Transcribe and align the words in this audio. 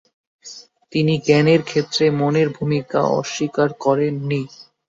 তিনি 0.91 1.13
জ্ঞানের 1.25 1.61
ক্ষেত্রে 1.63 2.05
মনের 2.19 2.47
ভূমিকা 2.49 2.99
অস্বীকার 3.19 3.69
করেননি। 3.79 4.41